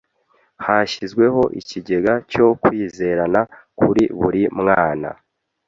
Hashyizweho 0.65 1.41
ikigega 1.59 2.13
cyo 2.31 2.47
kwizerana 2.61 3.41
kuri 3.79 4.03
buri 4.19 4.41
mwana. 4.59 5.09